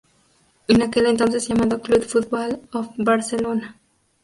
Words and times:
En 0.67 0.81
aquel 0.81 1.05
entonces 1.05 1.47
llamado 1.47 1.79
Club 1.79 2.01
Football 2.03 2.59
of 2.71 2.87
Barcelona. 2.97 3.77